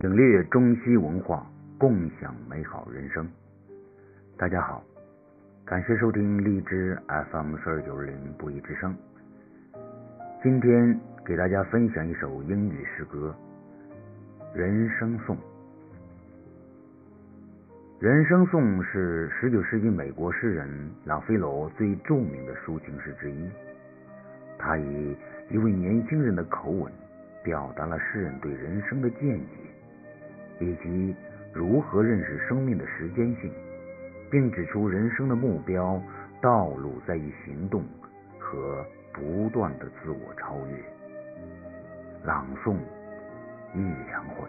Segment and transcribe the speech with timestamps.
[0.00, 1.46] 领略中西文化，
[1.78, 3.26] 共享美好人生。
[4.36, 4.84] 大家好，
[5.64, 8.94] 感谢收听荔枝 FM 四二九零不一之声。
[10.42, 13.34] 今天给大家分享一首英语诗歌
[14.54, 15.34] 《人生颂》。
[17.98, 20.68] 《人生颂》是十九世纪美国诗人
[21.06, 23.48] 朗菲罗最著名的抒情诗之一。
[24.58, 25.16] 他以
[25.48, 26.92] 一位年轻人的口吻，
[27.42, 29.46] 表达了诗人对人生的见解，
[30.58, 31.14] 以及
[31.52, 33.50] 如何认识生命的时间性，
[34.30, 36.02] 并指出人生的目标
[36.40, 37.84] 道路在于行动
[38.38, 40.76] 和不断的自我超越。
[42.24, 42.76] 朗诵：
[43.74, 44.48] 玉良会。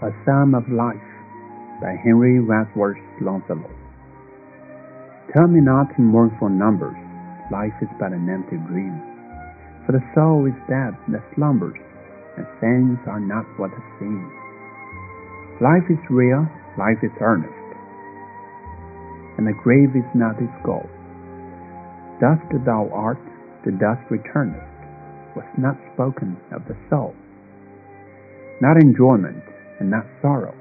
[0.00, 1.13] A Psalm of Life
[1.80, 3.70] by Henry Wadsworth Longfellow.
[5.32, 6.96] Tell me not in mournful numbers,
[7.50, 8.94] life is but an empty dream.
[9.86, 11.78] For the soul is dead that slumbers,
[12.36, 14.22] and things are not what they seem.
[15.60, 16.46] Life is real,
[16.78, 17.66] life is earnest,
[19.38, 20.86] and the grave is not its goal.
[22.20, 23.18] Dust thou art,
[23.64, 24.70] to dust returnest,
[25.34, 27.14] was not spoken of the soul.
[28.60, 29.42] Not enjoyment,
[29.80, 30.54] and not sorrow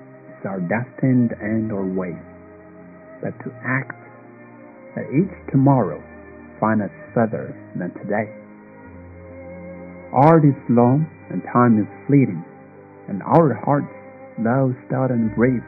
[0.45, 2.15] our destined end or way,
[3.21, 3.97] but to act
[4.95, 6.01] that each tomorrow
[6.59, 8.29] find us further than today.
[10.13, 12.43] Art is long and time is fleeting,
[13.09, 13.89] and our hearts,
[14.37, 15.65] though stout and brave,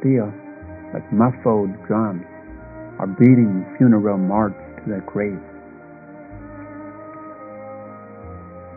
[0.00, 0.32] still,
[0.94, 2.24] like muffled drums,
[2.98, 5.38] are beating funeral march to the grave.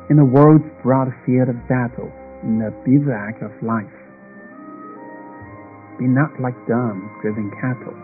[0.09, 2.11] In the world's broad field of battle,
[2.43, 4.02] in the bivouac of life.
[6.03, 7.95] Be not like dumb, driven cattle,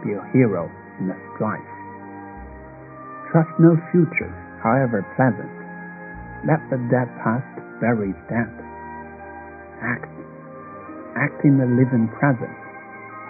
[0.00, 1.60] be a hero in the strife.
[3.28, 4.32] Trust no future,
[4.64, 5.52] however pleasant.
[6.48, 7.44] Let the dead past
[7.76, 8.48] bury dead.
[9.84, 10.08] Act,
[11.12, 12.56] act in the living present,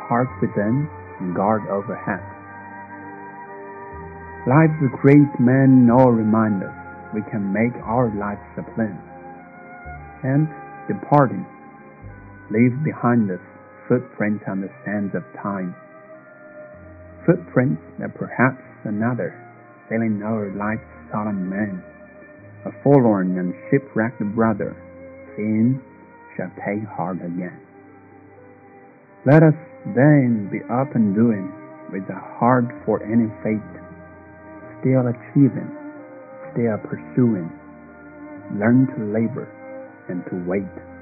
[0.06, 0.86] heart within
[1.18, 2.22] and guard overhead.
[4.46, 6.70] Life's great men all remind us
[7.12, 9.02] we can make our lives sublime
[10.22, 10.46] and
[10.86, 11.44] departing,
[12.54, 13.42] leave behind us
[13.88, 15.74] footprints on the sands of time.
[17.24, 19.34] Footprints that perhaps another,
[19.88, 21.82] sailing over life's solemn main,
[22.66, 24.74] a forlorn and shipwrecked brother,
[25.34, 25.80] seeing,
[26.36, 27.60] shall take heart again.
[29.24, 29.54] Let us
[29.94, 31.50] then be up and doing,
[31.92, 33.62] with a heart for any fate,
[34.80, 35.70] still achieving,
[36.52, 37.50] still pursuing,
[38.58, 39.46] learn to labor
[40.08, 40.95] and to wait.